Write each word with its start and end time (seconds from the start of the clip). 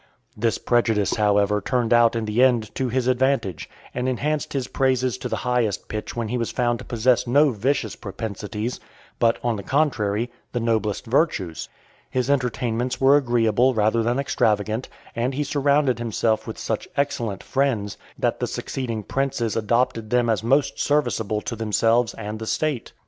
This 0.35 0.57
prejudice, 0.57 1.17
however, 1.17 1.61
turned 1.61 1.93
out 1.93 2.15
in 2.15 2.25
the 2.25 2.41
end 2.43 2.73
to 2.73 2.89
his 2.89 3.05
advantage, 3.05 3.69
and 3.93 4.09
enhanced 4.09 4.51
his 4.53 4.67
praises 4.67 5.15
to 5.19 5.29
the 5.29 5.35
highest 5.45 5.87
pitch 5.89 6.15
when 6.15 6.29
he 6.29 6.39
was 6.39 6.49
found 6.49 6.79
to 6.79 6.85
possess 6.85 7.27
no 7.27 7.51
vicious 7.51 7.95
propensities, 7.95 8.79
but, 9.19 9.37
on 9.43 9.57
the 9.57 9.61
contrary, 9.61 10.31
the 10.53 10.59
noblest 10.59 11.05
virtues. 11.05 11.69
His 12.09 12.31
entertainments 12.31 12.99
were 12.99 13.15
agreeable 13.15 13.75
rather 13.75 14.01
than 14.01 14.17
extravagant; 14.17 14.89
and 15.15 15.35
he 15.35 15.43
surrounded 15.43 15.99
himself 15.99 16.47
with 16.47 16.57
such 16.57 16.87
excellent 16.97 17.43
friends, 17.43 17.95
that 18.17 18.39
the 18.39 18.47
succeeding 18.47 19.03
princes 19.03 19.55
adopted 19.55 20.09
them 20.09 20.31
as 20.31 20.41
most 20.43 20.79
serviceable 20.79 21.41
to 21.41 21.55
themselves 21.55 22.15
and 22.15 22.39
the 22.39 22.47
state. 22.47 22.91